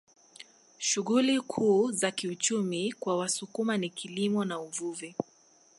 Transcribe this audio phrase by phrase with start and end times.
[0.79, 5.15] Shughuli kuu za kiuchumi kwa Wasukuma ni kilimo na uvuvi